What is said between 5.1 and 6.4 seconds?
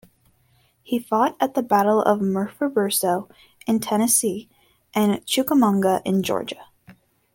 Chickamauga in